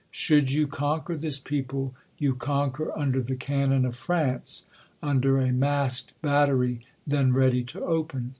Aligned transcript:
Should 0.09 0.49
you 0.49 0.65
conquer 0.65 1.15
this 1.15 1.37
people, 1.39 1.93
you 2.17 2.33
conquer, 2.33 2.91
undei 2.97 3.23
the 3.23 3.35
cannon 3.35 3.85
of 3.85 3.95
France; 3.95 4.65
under 5.03 5.39
a 5.39 5.53
masked 5.53 6.19
battery 6.23 6.81
then 7.05 7.33
ready 7.33 7.63
to 7.65 7.81
open. 7.85 8.29